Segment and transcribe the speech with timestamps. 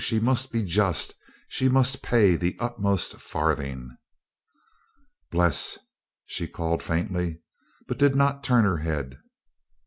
[0.03, 1.13] She must be just.
[1.47, 3.95] She must pay the uttermost farthing.
[5.29, 5.77] "Bles,"
[6.25, 7.41] she called faintly,
[7.87, 9.19] but did not turn her head.